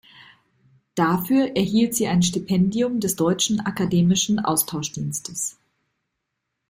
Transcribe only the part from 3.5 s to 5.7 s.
Akademischen Austauschdienstes.